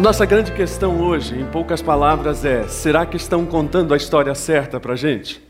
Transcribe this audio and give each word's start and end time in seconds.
A 0.00 0.02
nossa 0.02 0.24
grande 0.24 0.50
questão 0.52 0.98
hoje, 1.02 1.38
em 1.38 1.44
poucas 1.44 1.82
palavras, 1.82 2.42
é: 2.42 2.66
será 2.66 3.04
que 3.04 3.18
estão 3.18 3.44
contando 3.44 3.92
a 3.92 3.98
história 3.98 4.34
certa 4.34 4.80
para 4.80 4.94
a 4.94 4.96
gente? 4.96 5.42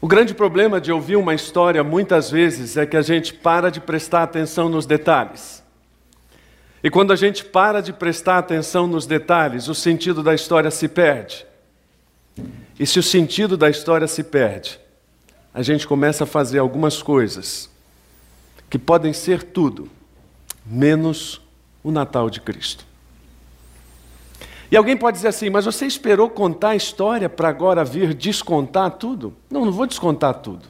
O 0.00 0.08
grande 0.08 0.32
problema 0.32 0.80
de 0.80 0.90
ouvir 0.90 1.16
uma 1.16 1.34
história 1.34 1.84
muitas 1.84 2.30
vezes 2.30 2.78
é 2.78 2.86
que 2.86 2.96
a 2.96 3.02
gente 3.02 3.34
para 3.34 3.70
de 3.70 3.78
prestar 3.78 4.22
atenção 4.22 4.70
nos 4.70 4.86
detalhes. 4.86 5.62
E 6.82 6.88
quando 6.88 7.12
a 7.12 7.14
gente 7.14 7.44
para 7.44 7.82
de 7.82 7.92
prestar 7.92 8.38
atenção 8.38 8.86
nos 8.86 9.04
detalhes, 9.04 9.68
o 9.68 9.74
sentido 9.74 10.22
da 10.22 10.34
história 10.34 10.70
se 10.70 10.88
perde. 10.88 11.44
E 12.80 12.86
se 12.86 12.98
o 12.98 13.02
sentido 13.02 13.54
da 13.54 13.68
história 13.68 14.06
se 14.06 14.24
perde, 14.24 14.80
a 15.52 15.60
gente 15.60 15.86
começa 15.86 16.24
a 16.24 16.26
fazer 16.26 16.60
algumas 16.60 17.02
coisas 17.02 17.68
que 18.70 18.78
podem 18.78 19.12
ser 19.12 19.42
tudo, 19.42 19.90
menos 20.64 21.42
o 21.82 21.90
Natal 21.90 22.30
de 22.30 22.40
Cristo. 22.40 22.84
E 24.70 24.76
alguém 24.76 24.96
pode 24.96 25.18
dizer 25.18 25.28
assim, 25.28 25.50
mas 25.50 25.66
você 25.66 25.84
esperou 25.84 26.30
contar 26.30 26.70
a 26.70 26.76
história 26.76 27.28
para 27.28 27.46
agora 27.46 27.84
vir 27.84 28.14
descontar 28.14 28.92
tudo? 28.92 29.34
Não, 29.50 29.66
não 29.66 29.72
vou 29.72 29.86
descontar 29.86 30.32
tudo. 30.36 30.66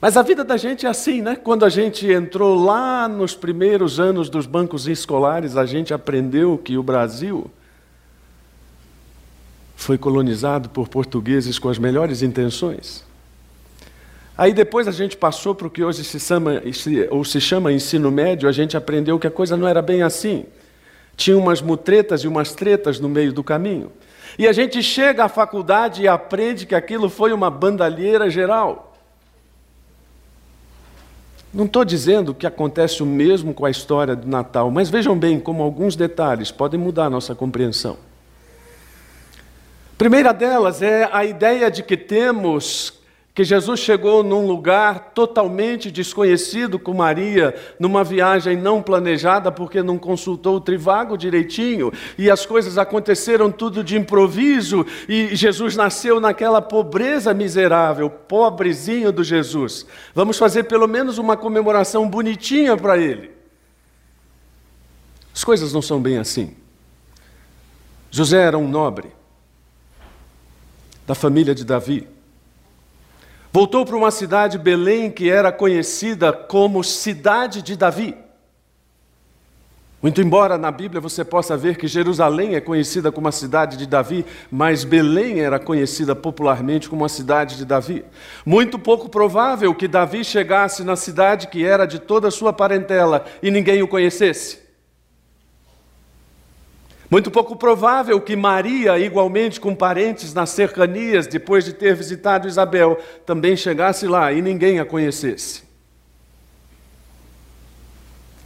Mas 0.00 0.16
a 0.16 0.22
vida 0.22 0.42
da 0.42 0.56
gente 0.56 0.84
é 0.84 0.88
assim, 0.88 1.22
né? 1.22 1.36
Quando 1.36 1.64
a 1.64 1.68
gente 1.68 2.10
entrou 2.10 2.60
lá 2.60 3.08
nos 3.08 3.36
primeiros 3.36 4.00
anos 4.00 4.28
dos 4.28 4.46
bancos 4.46 4.88
escolares, 4.88 5.56
a 5.56 5.64
gente 5.64 5.94
aprendeu 5.94 6.58
que 6.58 6.76
o 6.76 6.82
Brasil 6.82 7.48
foi 9.76 9.96
colonizado 9.96 10.68
por 10.68 10.88
portugueses 10.88 11.60
com 11.60 11.68
as 11.68 11.78
melhores 11.78 12.20
intenções. 12.20 13.05
Aí 14.38 14.52
depois 14.52 14.86
a 14.86 14.92
gente 14.92 15.16
passou 15.16 15.54
para 15.54 15.66
o 15.66 15.70
que 15.70 15.82
hoje 15.82 16.04
se 16.04 16.20
chama, 16.20 16.62
ou 17.10 17.24
se 17.24 17.40
chama 17.40 17.72
ensino 17.72 18.10
médio, 18.10 18.48
a 18.48 18.52
gente 18.52 18.76
aprendeu 18.76 19.18
que 19.18 19.26
a 19.26 19.30
coisa 19.30 19.56
não 19.56 19.66
era 19.66 19.80
bem 19.80 20.02
assim. 20.02 20.44
Tinha 21.16 21.38
umas 21.38 21.62
mutretas 21.62 22.20
e 22.20 22.28
umas 22.28 22.52
tretas 22.52 23.00
no 23.00 23.08
meio 23.08 23.32
do 23.32 23.42
caminho. 23.42 23.90
E 24.38 24.46
a 24.46 24.52
gente 24.52 24.82
chega 24.82 25.24
à 25.24 25.28
faculdade 25.28 26.02
e 26.02 26.08
aprende 26.08 26.66
que 26.66 26.74
aquilo 26.74 27.08
foi 27.08 27.32
uma 27.32 27.48
bandalheira 27.48 28.28
geral. 28.28 28.94
Não 31.54 31.64
estou 31.64 31.86
dizendo 31.86 32.34
que 32.34 32.46
acontece 32.46 33.02
o 33.02 33.06
mesmo 33.06 33.54
com 33.54 33.64
a 33.64 33.70
história 33.70 34.14
do 34.14 34.28
Natal, 34.28 34.70
mas 34.70 34.90
vejam 34.90 35.18
bem 35.18 35.40
como 35.40 35.62
alguns 35.62 35.96
detalhes 35.96 36.50
podem 36.50 36.78
mudar 36.78 37.06
a 37.06 37.10
nossa 37.10 37.34
compreensão. 37.34 37.96
Primeira 39.96 40.34
delas 40.34 40.82
é 40.82 41.08
a 41.10 41.24
ideia 41.24 41.70
de 41.70 41.82
que 41.82 41.96
temos 41.96 43.00
que 43.36 43.44
Jesus 43.44 43.80
chegou 43.80 44.22
num 44.22 44.46
lugar 44.46 45.10
totalmente 45.12 45.90
desconhecido 45.90 46.78
com 46.78 46.94
Maria, 46.94 47.54
numa 47.78 48.02
viagem 48.02 48.56
não 48.56 48.80
planejada, 48.80 49.52
porque 49.52 49.82
não 49.82 49.98
consultou 49.98 50.56
o 50.56 50.60
trivago 50.60 51.18
direitinho, 51.18 51.92
e 52.16 52.30
as 52.30 52.46
coisas 52.46 52.78
aconteceram 52.78 53.52
tudo 53.52 53.84
de 53.84 53.94
improviso, 53.94 54.86
e 55.06 55.36
Jesus 55.36 55.76
nasceu 55.76 56.18
naquela 56.18 56.62
pobreza 56.62 57.34
miserável, 57.34 58.08
pobrezinho 58.08 59.12
do 59.12 59.22
Jesus. 59.22 59.86
Vamos 60.14 60.38
fazer 60.38 60.64
pelo 60.64 60.88
menos 60.88 61.18
uma 61.18 61.36
comemoração 61.36 62.08
bonitinha 62.08 62.74
para 62.74 62.96
ele. 62.96 63.32
As 65.34 65.44
coisas 65.44 65.74
não 65.74 65.82
são 65.82 66.00
bem 66.00 66.16
assim. 66.16 66.56
José 68.10 68.40
era 68.40 68.56
um 68.56 68.66
nobre, 68.66 69.10
da 71.06 71.14
família 71.14 71.54
de 71.54 71.66
Davi. 71.66 72.15
Voltou 73.56 73.86
para 73.86 73.96
uma 73.96 74.10
cidade, 74.10 74.58
Belém, 74.58 75.10
que 75.10 75.30
era 75.30 75.50
conhecida 75.50 76.30
como 76.30 76.84
Cidade 76.84 77.62
de 77.62 77.74
Davi. 77.74 78.14
Muito 80.02 80.20
embora 80.20 80.58
na 80.58 80.70
Bíblia 80.70 81.00
você 81.00 81.24
possa 81.24 81.56
ver 81.56 81.78
que 81.78 81.88
Jerusalém 81.88 82.54
é 82.54 82.60
conhecida 82.60 83.10
como 83.10 83.28
a 83.28 83.32
cidade 83.32 83.78
de 83.78 83.86
Davi, 83.86 84.26
mas 84.50 84.84
Belém 84.84 85.40
era 85.40 85.58
conhecida 85.58 86.14
popularmente 86.14 86.86
como 86.86 87.02
a 87.02 87.08
cidade 87.08 87.56
de 87.56 87.64
Davi. 87.64 88.04
Muito 88.44 88.78
pouco 88.78 89.08
provável 89.08 89.74
que 89.74 89.88
Davi 89.88 90.22
chegasse 90.22 90.84
na 90.84 90.94
cidade 90.94 91.46
que 91.46 91.64
era 91.64 91.86
de 91.86 91.98
toda 91.98 92.28
a 92.28 92.30
sua 92.30 92.52
parentela 92.52 93.24
e 93.42 93.50
ninguém 93.50 93.82
o 93.82 93.88
conhecesse. 93.88 94.65
Muito 97.08 97.30
pouco 97.30 97.54
provável 97.54 98.20
que 98.20 98.34
Maria, 98.34 98.98
igualmente 98.98 99.60
com 99.60 99.74
parentes 99.74 100.34
nas 100.34 100.50
cercanias, 100.50 101.26
depois 101.26 101.64
de 101.64 101.72
ter 101.72 101.94
visitado 101.94 102.48
Isabel, 102.48 102.98
também 103.24 103.56
chegasse 103.56 104.08
lá 104.08 104.32
e 104.32 104.42
ninguém 104.42 104.80
a 104.80 104.84
conhecesse. 104.84 105.62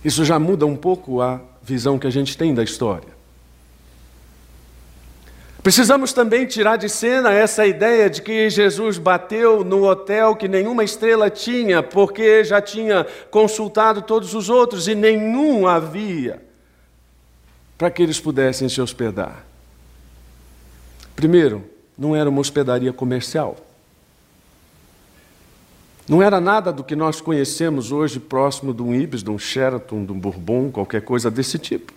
Isso 0.04 0.24
já 0.24 0.38
muda 0.38 0.66
um 0.66 0.76
pouco 0.76 1.22
a 1.22 1.40
visão 1.62 1.98
que 1.98 2.06
a 2.06 2.10
gente 2.10 2.36
tem 2.36 2.54
da 2.54 2.62
história. 2.62 3.08
Precisamos 5.62 6.12
também 6.12 6.46
tirar 6.46 6.76
de 6.76 6.88
cena 6.88 7.32
essa 7.32 7.66
ideia 7.66 8.08
de 8.08 8.22
que 8.22 8.48
Jesus 8.48 8.98
bateu 8.98 9.62
no 9.62 9.86
hotel 9.86 10.34
que 10.36 10.48
nenhuma 10.48 10.84
estrela 10.84 11.30
tinha, 11.30 11.82
porque 11.82 12.44
já 12.44 12.60
tinha 12.60 13.06
consultado 13.30 14.02
todos 14.02 14.34
os 14.34 14.48
outros 14.50 14.88
e 14.88 14.94
nenhum 14.94 15.66
havia 15.66 16.49
para 17.80 17.90
que 17.90 18.02
eles 18.02 18.20
pudessem 18.20 18.68
se 18.68 18.78
hospedar. 18.78 19.42
Primeiro, 21.16 21.64
não 21.96 22.14
era 22.14 22.28
uma 22.28 22.42
hospedaria 22.42 22.92
comercial. 22.92 23.56
Não 26.06 26.22
era 26.22 26.38
nada 26.42 26.74
do 26.74 26.84
que 26.84 26.94
nós 26.94 27.22
conhecemos 27.22 27.90
hoje 27.90 28.20
próximo 28.20 28.74
de 28.74 28.82
um 28.82 28.94
Ibis, 28.94 29.22
de 29.22 29.30
um 29.30 29.38
Sheraton, 29.38 30.04
de 30.04 30.12
um 30.12 30.20
Bourbon, 30.20 30.70
qualquer 30.70 31.00
coisa 31.00 31.30
desse 31.30 31.58
tipo. 31.58 31.94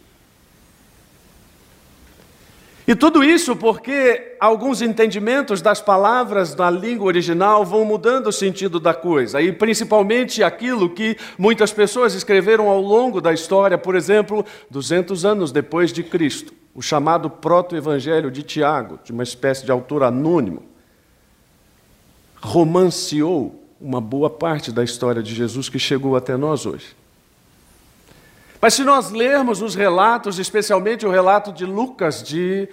E 2.85 2.93
tudo 2.93 3.23
isso 3.23 3.55
porque 3.55 4.35
alguns 4.39 4.81
entendimentos 4.81 5.61
das 5.61 5.79
palavras 5.79 6.53
da 6.53 6.69
língua 6.69 7.07
original 7.07 7.63
vão 7.63 7.85
mudando 7.85 8.27
o 8.27 8.31
sentido 8.31 8.77
da 8.77 8.93
coisa, 8.93 9.41
e 9.41 9.53
principalmente 9.53 10.43
aquilo 10.43 10.89
que 10.89 11.15
muitas 11.37 11.71
pessoas 11.71 12.13
escreveram 12.13 12.67
ao 12.67 12.81
longo 12.81 13.21
da 13.21 13.31
história, 13.31 13.77
por 13.77 13.95
exemplo, 13.95 14.45
200 14.69 15.23
anos 15.23 15.51
depois 15.51 15.93
de 15.93 16.03
Cristo, 16.03 16.53
o 16.75 16.81
chamado 16.81 17.29
proto-evangelho 17.29 18.29
de 18.29 18.43
Tiago, 18.43 18.99
de 19.01 19.13
uma 19.13 19.23
espécie 19.23 19.63
de 19.63 19.71
autor 19.71 20.03
anônimo, 20.03 20.63
romanceou 22.41 23.63
uma 23.79 24.01
boa 24.01 24.29
parte 24.29 24.73
da 24.73 24.83
história 24.83 25.23
de 25.23 25.33
Jesus 25.33 25.69
que 25.69 25.79
chegou 25.79 26.17
até 26.17 26.35
nós 26.35 26.65
hoje. 26.65 27.02
Mas 28.63 28.75
se 28.75 28.83
nós 28.85 29.11
lermos 29.11 29.61
os 29.61 29.75
relatos, 29.75 30.39
especialmente 30.39 31.05
o 31.05 31.11
relato 31.11 31.51
de 31.51 31.65
Lucas, 31.65 32.23
de 32.23 32.69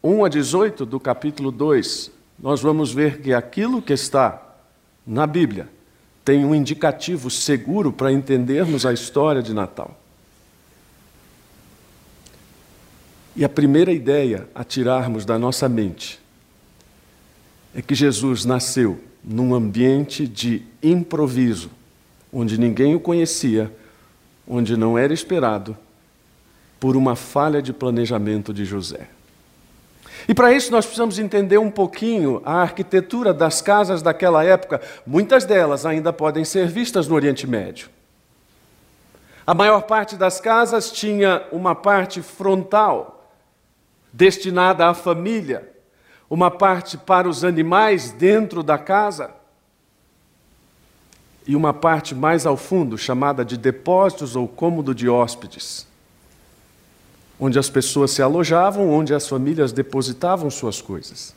1 0.00 0.24
a 0.24 0.28
18 0.28 0.86
do 0.86 1.00
capítulo 1.00 1.50
2, 1.50 2.08
nós 2.38 2.60
vamos 2.60 2.92
ver 2.92 3.20
que 3.20 3.34
aquilo 3.34 3.82
que 3.82 3.92
está 3.92 4.40
na 5.04 5.26
Bíblia 5.26 5.68
tem 6.24 6.44
um 6.44 6.54
indicativo 6.54 7.32
seguro 7.32 7.92
para 7.92 8.12
entendermos 8.12 8.86
a 8.86 8.92
história 8.92 9.42
de 9.42 9.52
Natal. 9.52 9.98
E 13.34 13.44
a 13.44 13.48
primeira 13.48 13.90
ideia 13.90 14.48
a 14.54 14.62
tirarmos 14.62 15.24
da 15.24 15.36
nossa 15.36 15.68
mente 15.68 16.20
é 17.74 17.82
que 17.82 17.96
Jesus 17.96 18.44
nasceu 18.44 19.02
num 19.24 19.52
ambiente 19.52 20.28
de 20.28 20.62
improviso, 20.80 21.72
onde 22.32 22.56
ninguém 22.56 22.94
o 22.94 23.00
conhecia 23.00 23.68
onde 24.46 24.76
não 24.76 24.98
era 24.98 25.12
esperado, 25.12 25.76
por 26.78 26.96
uma 26.96 27.16
falha 27.16 27.62
de 27.62 27.72
planejamento 27.72 28.52
de 28.52 28.64
José. 28.64 29.08
E 30.28 30.34
para 30.34 30.52
isso 30.52 30.70
nós 30.70 30.84
precisamos 30.84 31.18
entender 31.18 31.58
um 31.58 31.70
pouquinho 31.70 32.40
a 32.44 32.62
arquitetura 32.62 33.32
das 33.32 33.60
casas 33.60 34.02
daquela 34.02 34.44
época. 34.44 34.80
Muitas 35.06 35.44
delas 35.44 35.84
ainda 35.84 36.12
podem 36.12 36.44
ser 36.44 36.66
vistas 36.66 37.06
no 37.06 37.14
Oriente 37.14 37.46
Médio. 37.46 37.88
A 39.46 39.52
maior 39.52 39.82
parte 39.82 40.16
das 40.16 40.40
casas 40.40 40.90
tinha 40.90 41.42
uma 41.52 41.74
parte 41.74 42.22
frontal, 42.22 43.30
destinada 44.12 44.86
à 44.86 44.94
família, 44.94 45.68
uma 46.30 46.50
parte 46.50 46.96
para 46.96 47.28
os 47.28 47.44
animais 47.44 48.10
dentro 48.10 48.62
da 48.62 48.78
casa 48.78 49.30
e 51.46 51.54
uma 51.54 51.74
parte 51.74 52.14
mais 52.14 52.46
ao 52.46 52.56
fundo, 52.56 52.96
chamada 52.96 53.44
de 53.44 53.56
depósitos 53.56 54.34
ou 54.34 54.48
cômodo 54.48 54.94
de 54.94 55.08
hóspedes, 55.08 55.86
onde 57.38 57.58
as 57.58 57.68
pessoas 57.68 58.12
se 58.12 58.22
alojavam, 58.22 58.90
onde 58.90 59.12
as 59.12 59.28
famílias 59.28 59.72
depositavam 59.72 60.50
suas 60.50 60.80
coisas. 60.80 61.34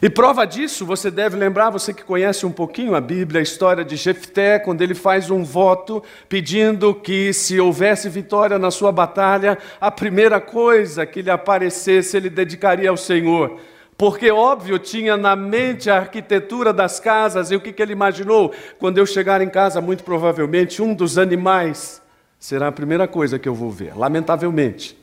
E 0.00 0.08
prova 0.08 0.44
disso, 0.46 0.86
você 0.86 1.10
deve 1.10 1.36
lembrar, 1.36 1.70
você 1.70 1.92
que 1.92 2.04
conhece 2.04 2.46
um 2.46 2.52
pouquinho 2.52 2.94
a 2.94 3.00
Bíblia, 3.00 3.40
a 3.40 3.42
história 3.42 3.84
de 3.84 3.96
Jefté, 3.96 4.58
quando 4.58 4.80
ele 4.80 4.94
faz 4.94 5.28
um 5.28 5.42
voto 5.42 6.00
pedindo 6.28 6.94
que, 6.94 7.32
se 7.32 7.58
houvesse 7.58 8.08
vitória 8.08 8.60
na 8.60 8.70
sua 8.70 8.92
batalha, 8.92 9.58
a 9.80 9.90
primeira 9.90 10.40
coisa 10.40 11.04
que 11.04 11.20
lhe 11.20 11.30
aparecesse 11.30 12.16
ele 12.16 12.30
dedicaria 12.30 12.90
ao 12.90 12.96
Senhor 12.96 13.58
porque, 13.98 14.30
óbvio, 14.30 14.78
tinha 14.78 15.16
na 15.16 15.34
mente 15.34 15.90
a 15.90 15.96
arquitetura 15.96 16.72
das 16.72 17.00
casas 17.00 17.50
e 17.50 17.56
o 17.56 17.60
que, 17.60 17.72
que 17.72 17.82
ele 17.82 17.92
imaginou? 17.92 18.54
Quando 18.78 18.96
eu 18.98 19.04
chegar 19.04 19.40
em 19.40 19.50
casa, 19.50 19.80
muito 19.80 20.04
provavelmente 20.04 20.80
um 20.80 20.94
dos 20.94 21.18
animais 21.18 22.00
será 22.38 22.68
a 22.68 22.72
primeira 22.72 23.08
coisa 23.08 23.40
que 23.40 23.48
eu 23.48 23.54
vou 23.56 23.72
ver. 23.72 23.98
Lamentavelmente, 23.98 24.96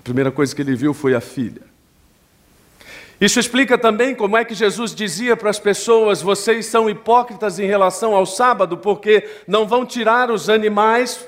a 0.00 0.02
primeira 0.02 0.30
coisa 0.30 0.54
que 0.54 0.60
ele 0.60 0.76
viu 0.76 0.92
foi 0.92 1.14
a 1.14 1.20
filha. 1.20 1.62
Isso 3.18 3.40
explica 3.40 3.78
também 3.78 4.14
como 4.14 4.36
é 4.36 4.44
que 4.44 4.54
Jesus 4.54 4.94
dizia 4.94 5.34
para 5.34 5.48
as 5.48 5.58
pessoas: 5.58 6.20
vocês 6.20 6.66
são 6.66 6.90
hipócritas 6.90 7.58
em 7.58 7.66
relação 7.66 8.14
ao 8.14 8.26
sábado, 8.26 8.76
porque 8.76 9.26
não 9.48 9.66
vão 9.66 9.86
tirar 9.86 10.30
os 10.30 10.50
animais. 10.50 11.26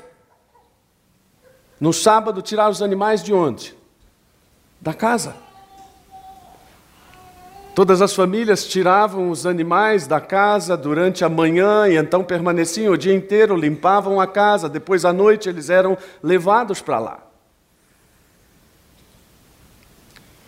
No 1.81 1.91
sábado, 1.91 2.43
tirar 2.43 2.69
os 2.69 2.83
animais 2.83 3.23
de 3.23 3.33
onde? 3.33 3.75
Da 4.79 4.93
casa. 4.93 5.48
Todas 7.79 8.03
as 8.03 8.13
famílias 8.13 8.67
tiravam 8.67 9.31
os 9.31 9.47
animais 9.47 10.05
da 10.05 10.21
casa 10.21 10.77
durante 10.77 11.25
a 11.25 11.29
manhã 11.29 11.87
e 11.87 11.97
então 11.97 12.25
permaneciam 12.25 12.93
o 12.93 12.99
dia 12.99 13.15
inteiro, 13.15 13.55
limpavam 13.55 14.21
a 14.21 14.27
casa, 14.27 14.69
depois 14.69 15.05
à 15.05 15.13
noite 15.13 15.49
eles 15.49 15.71
eram 15.71 15.97
levados 16.21 16.83
para 16.83 16.99
lá. 16.99 17.23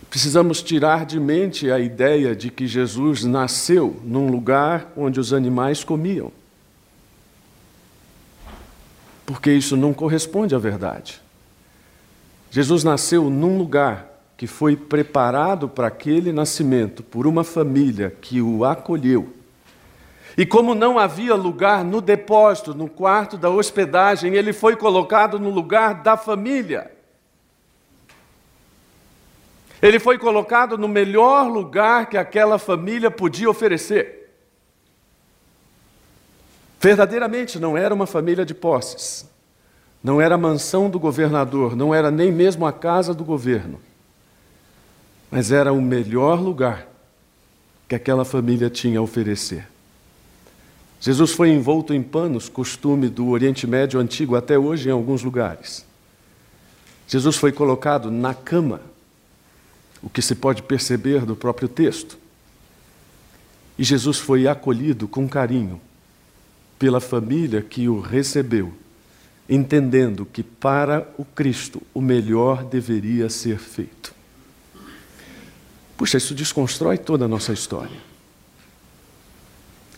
Precisamos 0.09 0.61
tirar 0.61 1.05
de 1.05 1.21
mente 1.21 1.71
a 1.71 1.79
ideia 1.79 2.35
de 2.35 2.51
que 2.51 2.67
Jesus 2.67 3.23
nasceu 3.23 3.97
num 4.03 4.29
lugar 4.29 4.91
onde 4.97 5.17
os 5.17 5.31
animais 5.31 5.85
comiam. 5.85 6.33
Porque 9.25 9.53
isso 9.53 9.77
não 9.77 9.93
corresponde 9.93 10.53
à 10.53 10.57
verdade. 10.57 11.21
Jesus 12.49 12.83
nasceu 12.83 13.29
num 13.29 13.57
lugar 13.57 14.10
que 14.41 14.47
foi 14.47 14.75
preparado 14.75 15.69
para 15.69 15.85
aquele 15.85 16.31
nascimento 16.31 17.03
por 17.03 17.27
uma 17.27 17.43
família 17.43 18.09
que 18.09 18.41
o 18.41 18.65
acolheu. 18.65 19.31
E 20.35 20.47
como 20.47 20.73
não 20.73 20.97
havia 20.97 21.35
lugar 21.35 21.85
no 21.85 22.01
depósito, 22.01 22.73
no 22.73 22.89
quarto 22.89 23.37
da 23.37 23.51
hospedagem, 23.51 24.33
ele 24.33 24.51
foi 24.51 24.75
colocado 24.75 25.37
no 25.37 25.51
lugar 25.51 26.01
da 26.01 26.17
família. 26.17 26.91
Ele 29.79 29.99
foi 29.99 30.17
colocado 30.17 30.75
no 30.75 30.87
melhor 30.87 31.47
lugar 31.47 32.09
que 32.09 32.17
aquela 32.17 32.57
família 32.57 33.11
podia 33.11 33.47
oferecer. 33.47 34.33
Verdadeiramente 36.79 37.59
não 37.59 37.77
era 37.77 37.93
uma 37.93 38.07
família 38.07 38.43
de 38.43 38.55
posses, 38.55 39.29
não 40.03 40.19
era 40.19 40.33
a 40.33 40.39
mansão 40.39 40.89
do 40.89 40.99
governador, 40.99 41.75
não 41.75 41.93
era 41.93 42.09
nem 42.09 42.31
mesmo 42.31 42.65
a 42.65 42.73
casa 42.73 43.13
do 43.13 43.23
governo, 43.23 43.79
mas 45.31 45.51
era 45.51 45.71
o 45.71 45.81
melhor 45.81 46.41
lugar 46.41 46.85
que 47.87 47.95
aquela 47.95 48.25
família 48.25 48.69
tinha 48.69 48.99
a 48.99 49.01
oferecer. 49.01 49.65
Jesus 50.99 51.31
foi 51.31 51.49
envolto 51.49 51.93
em 51.93 52.03
panos, 52.03 52.49
costume 52.49 53.09
do 53.09 53.29
Oriente 53.29 53.65
Médio 53.65 53.99
antigo 53.99 54.35
até 54.35 54.59
hoje 54.59 54.89
em 54.89 54.91
alguns 54.91 55.23
lugares. 55.23 55.85
Jesus 57.07 57.37
foi 57.37 57.51
colocado 57.51 58.11
na 58.11 58.33
cama 58.33 58.81
o 60.03 60.09
que 60.09 60.21
se 60.21 60.35
pode 60.35 60.63
perceber 60.63 61.25
do 61.25 61.35
próprio 61.35 61.67
texto. 61.67 62.17
E 63.77 63.83
Jesus 63.83 64.17
foi 64.17 64.47
acolhido 64.47 65.07
com 65.07 65.27
carinho 65.27 65.81
pela 66.77 66.99
família 66.99 67.61
que 67.61 67.87
o 67.87 67.99
recebeu, 67.99 68.73
entendendo 69.49 70.25
que 70.25 70.43
para 70.43 71.07
o 71.17 71.25
Cristo 71.25 71.81
o 71.93 72.01
melhor 72.01 72.63
deveria 72.63 73.29
ser 73.29 73.57
feito. 73.57 74.10
Puxa, 76.01 76.17
isso 76.17 76.33
desconstrói 76.33 76.97
toda 76.97 77.25
a 77.25 77.27
nossa 77.27 77.53
história. 77.53 77.99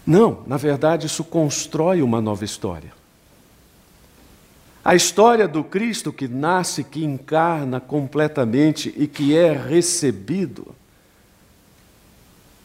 Não, 0.06 0.44
na 0.46 0.58
verdade, 0.58 1.08
isso 1.08 1.24
constrói 1.24 2.02
uma 2.02 2.20
nova 2.20 2.44
história. 2.44 2.92
A 4.84 4.96
história 4.96 5.48
do 5.48 5.64
Cristo 5.64 6.12
que 6.12 6.28
nasce, 6.28 6.84
que 6.84 7.06
encarna 7.06 7.80
completamente 7.80 8.94
e 8.98 9.08
que 9.08 9.34
é 9.34 9.54
recebido 9.54 10.76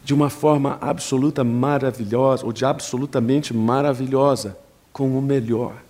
de 0.03 0.13
uma 0.13 0.29
forma 0.29 0.77
absoluta 0.81 1.41
maravilhosa, 1.41 2.45
ou 2.45 2.51
de 2.51 2.65
absolutamente 2.65 3.53
maravilhosa, 3.53 4.57
com 4.91 5.17
o 5.17 5.21
melhor. 5.21 5.81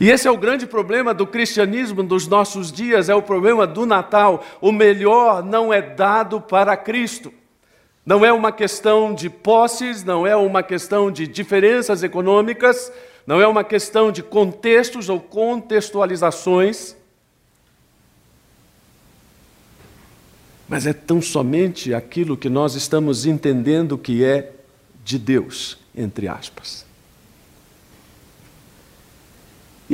E 0.00 0.10
esse 0.10 0.26
é 0.26 0.30
o 0.30 0.36
grande 0.36 0.66
problema 0.66 1.14
do 1.14 1.26
cristianismo 1.26 2.02
dos 2.02 2.26
nossos 2.26 2.72
dias, 2.72 3.08
é 3.08 3.14
o 3.14 3.22
problema 3.22 3.66
do 3.66 3.86
Natal. 3.86 4.44
O 4.60 4.72
melhor 4.72 5.42
não 5.42 5.72
é 5.72 5.80
dado 5.80 6.40
para 6.40 6.76
Cristo. 6.76 7.32
Não 8.04 8.24
é 8.24 8.32
uma 8.32 8.52
questão 8.52 9.14
de 9.14 9.30
posses, 9.30 10.04
não 10.04 10.26
é 10.26 10.36
uma 10.36 10.62
questão 10.62 11.10
de 11.10 11.26
diferenças 11.26 12.02
econômicas, 12.02 12.92
não 13.26 13.40
é 13.40 13.46
uma 13.46 13.64
questão 13.64 14.12
de 14.12 14.22
contextos 14.22 15.08
ou 15.08 15.18
contextualizações, 15.18 16.94
mas 20.68 20.86
é 20.86 20.92
tão 20.92 21.22
somente 21.22 21.94
aquilo 21.94 22.36
que 22.36 22.48
nós 22.48 22.74
estamos 22.74 23.24
entendendo 23.24 23.96
que 23.96 24.24
é 24.24 24.52
de 25.02 25.18
Deus, 25.18 25.78
entre 25.96 26.28
aspas. 26.28 26.83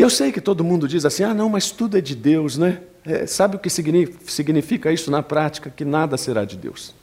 E 0.00 0.02
eu 0.02 0.08
sei 0.08 0.32
que 0.32 0.40
todo 0.40 0.64
mundo 0.64 0.88
diz 0.88 1.04
assim: 1.04 1.24
ah, 1.24 1.34
não, 1.34 1.50
mas 1.50 1.70
tudo 1.70 1.98
é 1.98 2.00
de 2.00 2.14
Deus, 2.14 2.56
né? 2.56 2.80
É, 3.04 3.26
sabe 3.26 3.56
o 3.56 3.58
que 3.58 3.68
significa 3.68 4.90
isso 4.90 5.10
na 5.10 5.22
prática? 5.22 5.68
Que 5.68 5.84
nada 5.84 6.16
será 6.16 6.46
de 6.46 6.56
Deus. 6.56 6.94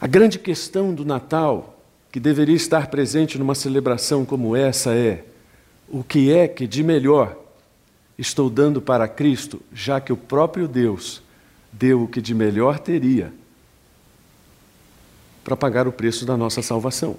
A 0.00 0.06
grande 0.06 0.38
questão 0.38 0.94
do 0.94 1.04
Natal, 1.04 1.76
que 2.12 2.20
deveria 2.20 2.54
estar 2.54 2.86
presente 2.86 3.36
numa 3.36 3.56
celebração 3.56 4.24
como 4.24 4.54
essa, 4.54 4.94
é: 4.94 5.24
o 5.88 6.04
que 6.04 6.32
é 6.32 6.46
que 6.46 6.68
de 6.68 6.84
melhor 6.84 7.36
estou 8.16 8.48
dando 8.48 8.80
para 8.80 9.08
Cristo, 9.08 9.60
já 9.72 10.00
que 10.00 10.12
o 10.12 10.16
próprio 10.16 10.68
Deus 10.68 11.20
deu 11.72 12.04
o 12.04 12.06
que 12.06 12.22
de 12.22 12.32
melhor 12.32 12.78
teria 12.78 13.32
para 15.42 15.56
pagar 15.56 15.88
o 15.88 15.92
preço 15.92 16.24
da 16.24 16.36
nossa 16.36 16.62
salvação? 16.62 17.16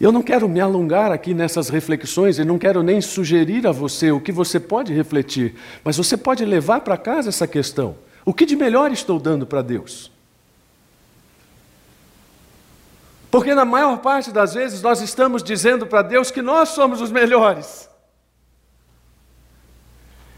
Eu 0.00 0.10
não 0.10 0.22
quero 0.22 0.48
me 0.48 0.60
alongar 0.60 1.12
aqui 1.12 1.32
nessas 1.32 1.68
reflexões 1.68 2.38
e 2.38 2.44
não 2.44 2.58
quero 2.58 2.82
nem 2.82 3.00
sugerir 3.00 3.66
a 3.66 3.72
você 3.72 4.10
o 4.10 4.20
que 4.20 4.32
você 4.32 4.58
pode 4.58 4.92
refletir, 4.92 5.54
mas 5.84 5.96
você 5.96 6.16
pode 6.16 6.44
levar 6.44 6.80
para 6.80 6.96
casa 6.96 7.28
essa 7.28 7.46
questão. 7.46 7.96
O 8.24 8.34
que 8.34 8.44
de 8.44 8.56
melhor 8.56 8.90
estou 8.90 9.20
dando 9.20 9.46
para 9.46 9.62
Deus? 9.62 10.10
Porque 13.30 13.54
na 13.54 13.64
maior 13.64 13.98
parte 13.98 14.30
das 14.30 14.54
vezes 14.54 14.80
nós 14.80 15.00
estamos 15.00 15.42
dizendo 15.42 15.86
para 15.86 16.02
Deus 16.02 16.30
que 16.30 16.40
nós 16.40 16.70
somos 16.70 17.00
os 17.00 17.10
melhores. 17.10 17.88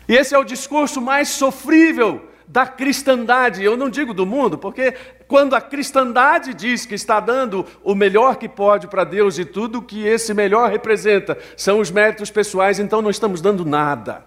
E 0.09 0.15
esse 0.15 0.35
é 0.35 0.39
o 0.39 0.45
discurso 0.45 1.01
mais 1.01 1.29
sofrível 1.29 2.27
da 2.47 2.67
cristandade. 2.67 3.62
Eu 3.62 3.76
não 3.76 3.91
digo 3.91 4.15
do 4.15 4.25
mundo, 4.25 4.57
porque 4.57 4.93
quando 5.26 5.55
a 5.55 5.61
cristandade 5.61 6.55
diz 6.55 6.87
que 6.87 6.95
está 6.95 7.19
dando 7.19 7.67
o 7.83 7.95
melhor 7.95 8.37
que 8.37 8.49
pode 8.49 8.87
para 8.87 9.05
Deus 9.05 9.38
e 9.38 9.45
tudo 9.45 9.83
que 9.83 10.07
esse 10.07 10.33
melhor 10.33 10.71
representa 10.71 11.37
são 11.57 11.81
os 11.81 11.91
méritos 11.91 12.31
pessoais, 12.31 12.79
então 12.79 13.03
não 13.03 13.11
estamos 13.11 13.41
dando 13.41 13.65
nada. 13.65 14.25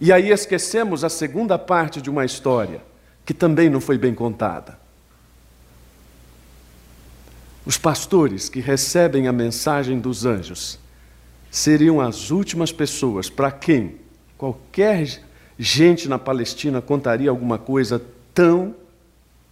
E 0.00 0.12
aí 0.12 0.30
esquecemos 0.30 1.02
a 1.02 1.08
segunda 1.08 1.58
parte 1.58 2.00
de 2.00 2.10
uma 2.10 2.24
história, 2.24 2.82
que 3.24 3.32
também 3.34 3.68
não 3.68 3.80
foi 3.80 3.98
bem 3.98 4.14
contada. 4.14 4.78
Os 7.64 7.76
pastores 7.76 8.48
que 8.48 8.60
recebem 8.60 9.26
a 9.26 9.32
mensagem 9.32 9.98
dos 9.98 10.24
anjos 10.24 10.78
seriam 11.50 12.00
as 12.00 12.30
últimas 12.30 12.70
pessoas 12.70 13.28
para 13.28 13.50
quem 13.50 13.96
qualquer 14.38 15.25
gente 15.58 16.08
na 16.08 16.18
Palestina 16.18 16.82
contaria 16.82 17.30
alguma 17.30 17.58
coisa 17.58 18.02
tão 18.34 18.74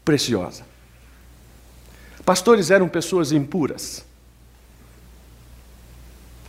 preciosa. 0.05 0.65
Pastores 2.25 2.71
eram 2.71 2.89
pessoas 2.89 3.33
impuras, 3.33 4.05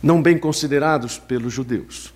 não 0.02 0.22
bem 0.22 0.38
considerados 0.38 1.18
pelos 1.18 1.52
judeus. 1.52 2.12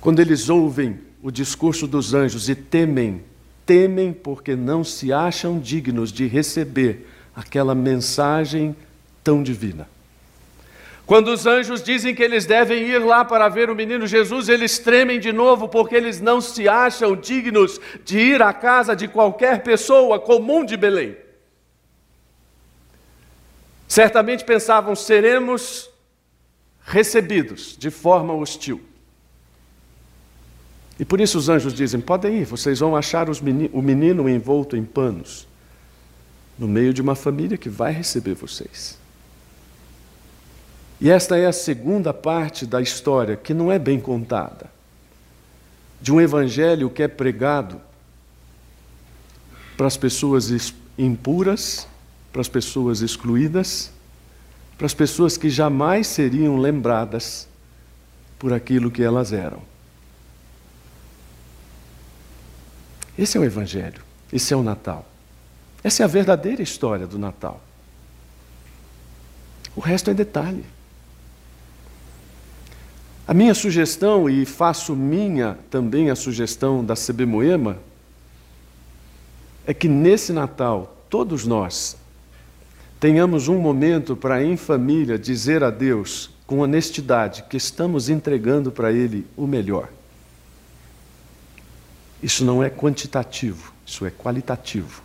Quando 0.00 0.20
eles 0.20 0.48
ouvem 0.48 1.00
o 1.22 1.30
discurso 1.30 1.86
dos 1.86 2.14
anjos 2.14 2.48
e 2.48 2.54
temem, 2.54 3.22
temem 3.66 4.12
porque 4.12 4.56
não 4.56 4.82
se 4.84 5.12
acham 5.12 5.58
dignos 5.58 6.12
de 6.12 6.26
receber 6.26 7.08
aquela 7.34 7.74
mensagem 7.74 8.74
tão 9.22 9.42
divina. 9.42 9.88
Quando 11.08 11.28
os 11.28 11.46
anjos 11.46 11.82
dizem 11.82 12.14
que 12.14 12.22
eles 12.22 12.44
devem 12.44 12.82
ir 12.82 12.98
lá 12.98 13.24
para 13.24 13.48
ver 13.48 13.70
o 13.70 13.74
menino 13.74 14.06
Jesus, 14.06 14.46
eles 14.46 14.78
tremem 14.78 15.18
de 15.18 15.32
novo 15.32 15.66
porque 15.66 15.96
eles 15.96 16.20
não 16.20 16.38
se 16.38 16.68
acham 16.68 17.16
dignos 17.16 17.80
de 18.04 18.18
ir 18.18 18.42
à 18.42 18.52
casa 18.52 18.94
de 18.94 19.08
qualquer 19.08 19.62
pessoa 19.62 20.20
comum 20.20 20.66
de 20.66 20.76
Belém. 20.76 21.16
Certamente 23.88 24.44
pensavam: 24.44 24.94
seremos 24.94 25.88
recebidos 26.84 27.74
de 27.78 27.90
forma 27.90 28.34
hostil. 28.34 28.78
E 31.00 31.06
por 31.06 31.22
isso 31.22 31.38
os 31.38 31.48
anjos 31.48 31.72
dizem: 31.72 32.02
podem 32.02 32.40
ir, 32.40 32.44
vocês 32.44 32.80
vão 32.80 32.94
achar 32.94 33.30
o 33.30 33.80
menino 33.80 34.28
envolto 34.28 34.76
em 34.76 34.84
panos, 34.84 35.48
no 36.58 36.68
meio 36.68 36.92
de 36.92 37.00
uma 37.00 37.14
família 37.14 37.56
que 37.56 37.70
vai 37.70 37.92
receber 37.92 38.34
vocês. 38.34 38.97
E 41.00 41.10
esta 41.10 41.36
é 41.36 41.46
a 41.46 41.52
segunda 41.52 42.12
parte 42.12 42.66
da 42.66 42.80
história 42.80 43.36
que 43.36 43.54
não 43.54 43.70
é 43.70 43.78
bem 43.78 44.00
contada, 44.00 44.66
de 46.00 46.12
um 46.12 46.20
evangelho 46.20 46.90
que 46.90 47.02
é 47.02 47.08
pregado 47.08 47.80
para 49.76 49.86
as 49.86 49.96
pessoas 49.96 50.72
impuras, 50.98 51.86
para 52.32 52.40
as 52.40 52.48
pessoas 52.48 53.00
excluídas, 53.00 53.92
para 54.76 54.86
as 54.86 54.94
pessoas 54.94 55.36
que 55.36 55.48
jamais 55.48 56.06
seriam 56.06 56.56
lembradas 56.56 57.48
por 58.38 58.52
aquilo 58.52 58.90
que 58.90 59.02
elas 59.02 59.32
eram. 59.32 59.62
Esse 63.18 63.36
é 63.36 63.40
o 63.40 63.44
Evangelho, 63.44 64.00
esse 64.32 64.54
é 64.54 64.56
o 64.56 64.62
Natal. 64.62 65.04
Essa 65.82 66.02
é 66.02 66.04
a 66.04 66.08
verdadeira 66.08 66.62
história 66.62 67.06
do 67.06 67.18
Natal. 67.18 67.60
O 69.74 69.80
resto 69.80 70.10
é 70.10 70.14
detalhe. 70.14 70.64
A 73.28 73.34
minha 73.34 73.52
sugestão, 73.52 74.26
e 74.26 74.46
faço 74.46 74.96
minha 74.96 75.58
também 75.68 76.08
a 76.08 76.16
sugestão 76.16 76.82
da 76.82 76.94
CB 76.94 77.26
Moema, 77.26 77.76
é 79.66 79.74
que 79.74 79.86
nesse 79.86 80.32
Natal, 80.32 80.96
todos 81.10 81.44
nós 81.44 81.94
tenhamos 82.98 83.46
um 83.46 83.58
momento 83.58 84.16
para, 84.16 84.42
em 84.42 84.56
família, 84.56 85.18
dizer 85.18 85.62
a 85.62 85.68
Deus 85.68 86.30
com 86.46 86.60
honestidade 86.60 87.42
que 87.50 87.58
estamos 87.58 88.08
entregando 88.08 88.72
para 88.72 88.90
Ele 88.90 89.26
o 89.36 89.46
melhor. 89.46 89.90
Isso 92.22 92.46
não 92.46 92.64
é 92.64 92.70
quantitativo, 92.70 93.74
isso 93.84 94.06
é 94.06 94.10
qualitativo. 94.10 95.02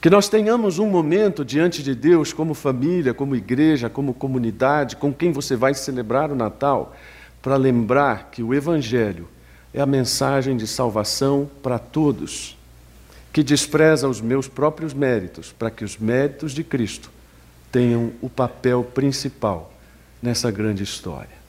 Que 0.00 0.08
nós 0.08 0.28
tenhamos 0.28 0.78
um 0.78 0.88
momento 0.88 1.44
diante 1.44 1.82
de 1.82 1.94
Deus, 1.94 2.32
como 2.32 2.54
família, 2.54 3.12
como 3.12 3.36
igreja, 3.36 3.90
como 3.90 4.14
comunidade, 4.14 4.96
com 4.96 5.12
quem 5.12 5.30
você 5.30 5.54
vai 5.54 5.74
celebrar 5.74 6.30
o 6.32 6.34
Natal, 6.34 6.96
para 7.42 7.56
lembrar 7.56 8.30
que 8.30 8.42
o 8.42 8.54
Evangelho 8.54 9.28
é 9.74 9.80
a 9.80 9.86
mensagem 9.86 10.56
de 10.56 10.66
salvação 10.66 11.50
para 11.62 11.78
todos, 11.78 12.56
que 13.30 13.42
despreza 13.42 14.08
os 14.08 14.20
meus 14.22 14.48
próprios 14.48 14.94
méritos, 14.94 15.52
para 15.52 15.70
que 15.70 15.84
os 15.84 15.98
méritos 15.98 16.52
de 16.52 16.64
Cristo 16.64 17.10
tenham 17.70 18.12
o 18.22 18.28
papel 18.28 18.82
principal 18.82 19.72
nessa 20.22 20.50
grande 20.50 20.82
história. 20.82 21.40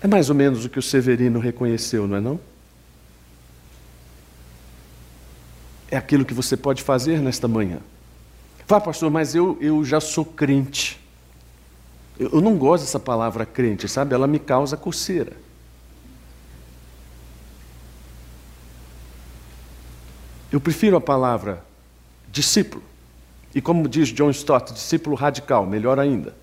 É 0.00 0.06
mais 0.06 0.30
ou 0.30 0.36
menos 0.36 0.64
o 0.64 0.70
que 0.70 0.78
o 0.78 0.82
Severino 0.82 1.40
reconheceu, 1.40 2.06
não 2.06 2.16
é 2.16 2.20
não? 2.20 2.40
É 5.90 5.96
aquilo 5.96 6.24
que 6.24 6.34
você 6.34 6.56
pode 6.56 6.82
fazer 6.82 7.18
nesta 7.18 7.48
manhã. 7.48 7.78
Vá, 8.66 8.80
pastor, 8.80 9.10
mas 9.10 9.34
eu, 9.34 9.58
eu 9.60 9.84
já 9.84 10.00
sou 10.00 10.24
crente. 10.24 11.00
Eu, 12.18 12.30
eu 12.34 12.40
não 12.40 12.56
gosto 12.56 12.84
dessa 12.84 13.00
palavra 13.00 13.44
crente, 13.44 13.88
sabe? 13.88 14.14
Ela 14.14 14.26
me 14.26 14.38
causa 14.38 14.76
coceira. 14.76 15.32
Eu 20.52 20.60
prefiro 20.60 20.96
a 20.96 21.00
palavra 21.00 21.64
discípulo. 22.28 22.82
E 23.54 23.60
como 23.60 23.88
diz 23.88 24.08
John 24.08 24.30
Stott, 24.30 24.72
discípulo 24.72 25.16
radical, 25.16 25.66
melhor 25.66 25.98
ainda. 25.98 26.34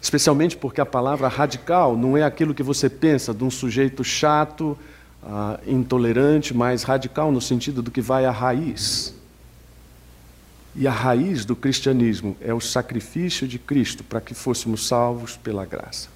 Especialmente 0.00 0.56
porque 0.56 0.80
a 0.80 0.86
palavra 0.86 1.26
radical 1.26 1.96
não 1.96 2.16
é 2.16 2.22
aquilo 2.22 2.54
que 2.54 2.62
você 2.62 2.88
pensa 2.88 3.34
de 3.34 3.42
um 3.42 3.50
sujeito 3.50 4.04
chato, 4.04 4.78
uh, 5.26 5.60
intolerante, 5.66 6.54
mas 6.54 6.84
radical 6.84 7.30
no 7.30 7.40
sentido 7.40 7.82
do 7.82 7.90
que 7.90 8.00
vai 8.00 8.24
à 8.24 8.30
raiz. 8.30 9.14
E 10.74 10.86
a 10.86 10.92
raiz 10.92 11.44
do 11.44 11.54
cristianismo 11.54 12.36
é 12.40 12.54
o 12.54 12.60
sacrifício 12.60 13.46
de 13.46 13.58
Cristo 13.58 14.04
para 14.04 14.20
que 14.20 14.32
fôssemos 14.32 14.86
salvos 14.86 15.36
pela 15.36 15.66
graça. 15.66 16.08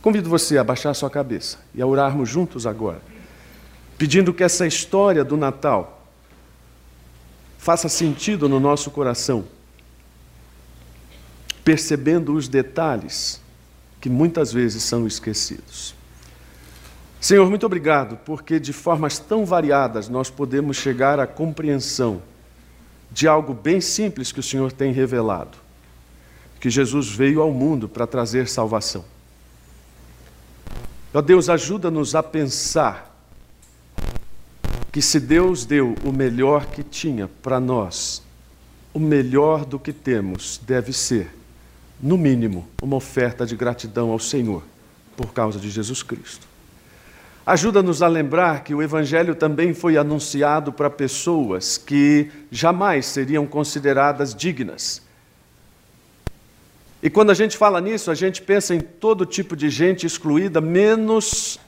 Convido 0.00 0.28
você 0.28 0.58
a 0.58 0.64
baixar 0.64 0.92
sua 0.94 1.08
cabeça 1.10 1.58
e 1.74 1.80
a 1.80 1.86
orarmos 1.86 2.28
juntos 2.28 2.66
agora, 2.66 3.00
pedindo 3.96 4.34
que 4.34 4.44
essa 4.44 4.66
história 4.66 5.24
do 5.24 5.36
Natal 5.36 6.06
faça 7.58 7.88
sentido 7.88 8.48
no 8.48 8.60
nosso 8.60 8.90
coração 8.90 9.44
percebendo 11.64 12.34
os 12.34 12.46
detalhes 12.46 13.40
que 14.00 14.10
muitas 14.10 14.52
vezes 14.52 14.82
são 14.82 15.06
esquecidos. 15.06 15.94
Senhor, 17.24 17.48
muito 17.48 17.64
obrigado, 17.64 18.18
porque 18.18 18.60
de 18.60 18.70
formas 18.70 19.18
tão 19.18 19.46
variadas 19.46 20.10
nós 20.10 20.28
podemos 20.28 20.76
chegar 20.76 21.18
à 21.18 21.26
compreensão 21.26 22.20
de 23.10 23.26
algo 23.26 23.54
bem 23.54 23.80
simples 23.80 24.30
que 24.30 24.40
o 24.40 24.42
Senhor 24.42 24.70
tem 24.70 24.92
revelado: 24.92 25.56
que 26.60 26.68
Jesus 26.68 27.08
veio 27.08 27.40
ao 27.40 27.50
mundo 27.50 27.88
para 27.88 28.06
trazer 28.06 28.46
salvação. 28.46 29.06
Ó 31.14 31.22
Deus, 31.22 31.48
ajuda-nos 31.48 32.14
a 32.14 32.22
pensar 32.22 33.10
que 34.92 35.00
se 35.00 35.18
Deus 35.18 35.64
deu 35.64 35.94
o 36.04 36.12
melhor 36.12 36.66
que 36.66 36.82
tinha 36.82 37.26
para 37.42 37.58
nós, 37.58 38.22
o 38.92 39.00
melhor 39.00 39.64
do 39.64 39.78
que 39.78 39.94
temos 39.94 40.60
deve 40.62 40.92
ser 40.92 41.34
no 42.02 42.18
mínimo, 42.18 42.68
uma 42.82 42.96
oferta 42.96 43.46
de 43.46 43.56
gratidão 43.56 44.10
ao 44.10 44.18
Senhor 44.18 44.62
por 45.16 45.32
causa 45.32 45.58
de 45.58 45.70
Jesus 45.70 46.02
Cristo. 46.02 46.52
Ajuda-nos 47.46 48.00
a 48.00 48.08
lembrar 48.08 48.64
que 48.64 48.74
o 48.74 48.82
Evangelho 48.82 49.34
também 49.34 49.74
foi 49.74 49.98
anunciado 49.98 50.72
para 50.72 50.88
pessoas 50.88 51.76
que 51.76 52.30
jamais 52.50 53.04
seriam 53.04 53.46
consideradas 53.46 54.34
dignas. 54.34 55.02
E 57.02 57.10
quando 57.10 57.28
a 57.28 57.34
gente 57.34 57.58
fala 57.58 57.82
nisso, 57.82 58.10
a 58.10 58.14
gente 58.14 58.40
pensa 58.40 58.74
em 58.74 58.80
todo 58.80 59.26
tipo 59.26 59.54
de 59.54 59.68
gente 59.68 60.06
excluída, 60.06 60.58
menos 60.58 61.60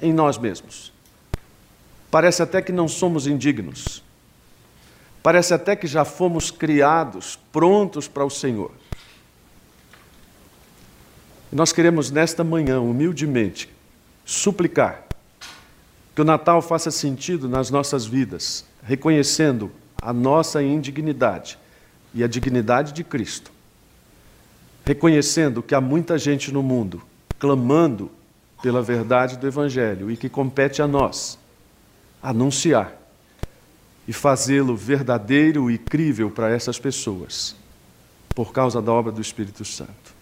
em 0.00 0.12
nós 0.12 0.36
mesmos. 0.36 0.92
Parece 2.10 2.42
até 2.42 2.60
que 2.60 2.70
não 2.70 2.86
somos 2.86 3.26
indignos. 3.26 4.04
Parece 5.22 5.54
até 5.54 5.74
que 5.74 5.86
já 5.86 6.04
fomos 6.04 6.50
criados, 6.50 7.38
prontos 7.50 8.06
para 8.08 8.26
o 8.26 8.30
Senhor. 8.30 8.72
Nós 11.50 11.72
queremos 11.72 12.10
nesta 12.10 12.44
manhã, 12.44 12.78
humildemente, 12.78 13.70
suplicar 14.24 15.04
que 16.14 16.20
o 16.20 16.24
Natal 16.24 16.60
faça 16.60 16.90
sentido 16.90 17.48
nas 17.48 17.70
nossas 17.70 18.04
vidas, 18.04 18.64
reconhecendo 18.82 19.70
a 20.00 20.12
nossa 20.12 20.62
indignidade 20.62 21.58
e 22.14 22.22
a 22.22 22.26
dignidade 22.26 22.92
de 22.92 23.02
Cristo. 23.02 23.50
Reconhecendo 24.84 25.62
que 25.62 25.74
há 25.74 25.80
muita 25.80 26.18
gente 26.18 26.52
no 26.52 26.62
mundo 26.62 27.02
clamando 27.38 28.10
pela 28.62 28.82
verdade 28.82 29.36
do 29.36 29.46
Evangelho 29.46 30.10
e 30.10 30.16
que 30.16 30.28
compete 30.28 30.82
a 30.82 30.86
nós 30.86 31.38
anunciar 32.22 32.96
e 34.06 34.12
fazê-lo 34.12 34.76
verdadeiro 34.76 35.70
e 35.70 35.78
crível 35.78 36.30
para 36.30 36.50
essas 36.50 36.78
pessoas, 36.78 37.56
por 38.34 38.52
causa 38.52 38.82
da 38.82 38.92
obra 38.92 39.10
do 39.12 39.20
Espírito 39.20 39.64
Santo. 39.64 40.12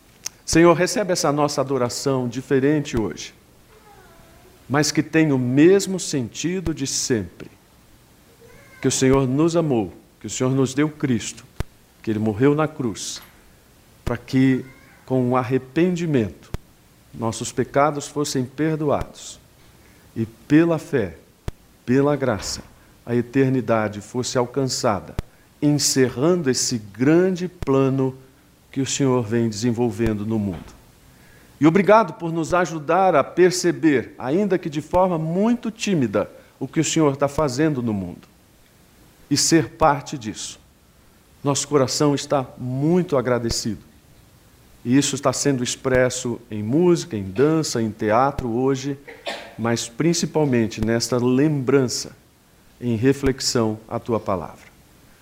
Senhor, 0.45 0.73
recebe 0.75 1.13
essa 1.13 1.31
nossa 1.31 1.61
adoração 1.61 2.29
diferente 2.29 2.99
hoje, 2.99 3.35
mas 4.71 4.93
que 4.93 5.03
tem 5.03 5.33
o 5.33 5.39
mesmo 5.39 5.99
sentido 5.99 6.73
de 6.73 6.87
sempre. 6.87 7.51
Que 8.81 8.87
o 8.87 8.91
Senhor 8.91 9.27
nos 9.27 9.57
amou, 9.57 9.93
que 10.21 10.29
o 10.29 10.31
Senhor 10.31 10.55
nos 10.55 10.73
deu 10.73 10.89
Cristo, 10.89 11.45
que 12.01 12.09
Ele 12.09 12.21
morreu 12.21 12.55
na 12.55 12.69
cruz, 12.69 13.21
para 14.05 14.17
que, 14.17 14.65
com 15.05 15.31
o 15.31 15.37
arrependimento, 15.37 16.53
nossos 17.13 17.51
pecados 17.51 18.07
fossem 18.07 18.45
perdoados 18.45 19.41
e, 20.15 20.25
pela 20.25 20.79
fé, 20.79 21.17
pela 21.85 22.15
graça, 22.15 22.63
a 23.05 23.17
eternidade 23.17 24.01
fosse 24.01 24.39
alcançada, 24.39 25.17
encerrando 25.61 26.49
esse 26.49 26.79
grande 26.79 27.49
plano 27.49 28.17
que 28.71 28.81
o 28.81 28.87
Senhor 28.87 29.25
vem 29.25 29.49
desenvolvendo 29.49 30.25
no 30.25 30.39
mundo. 30.39 30.80
E 31.61 31.67
obrigado 31.67 32.15
por 32.15 32.33
nos 32.33 32.55
ajudar 32.55 33.15
a 33.15 33.23
perceber, 33.23 34.15
ainda 34.19 34.59
que 34.59 34.71
de 34.71 34.81
forma 34.81 35.19
muito 35.19 35.71
tímida, 35.71 36.31
o 36.59 36.67
que 36.67 36.81
o 36.81 36.85
Senhor 36.85 37.13
está 37.13 37.29
fazendo 37.29 37.83
no 37.83 37.93
mundo 37.93 38.27
e 39.31 39.37
ser 39.37 39.71
parte 39.71 40.17
disso. 40.17 40.59
Nosso 41.45 41.69
coração 41.69 42.15
está 42.15 42.47
muito 42.59 43.17
agradecido. 43.17 43.91
E 44.85 44.97
isso 44.97 45.15
está 45.15 45.33
sendo 45.33 45.63
expresso 45.63 46.41
em 46.51 46.63
música, 46.63 47.17
em 47.17 47.25
dança, 47.25 47.83
em 47.83 47.91
teatro 47.91 48.49
hoje, 48.49 48.99
mas 49.59 49.89
principalmente 49.89 50.83
nesta 50.85 51.19
lembrança, 51.19 52.17
em 52.81 52.97
reflexão 52.97 53.79
à 53.87 53.99
tua 53.99 54.19
palavra. 54.19 54.71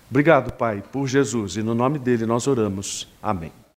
Obrigado, 0.09 0.53
Pai, 0.53 0.81
por 0.91 1.07
Jesus, 1.07 1.57
e 1.57 1.61
no 1.61 1.75
nome 1.75 1.99
dele 1.99 2.25
nós 2.25 2.47
oramos. 2.47 3.07
Amém. 3.21 3.59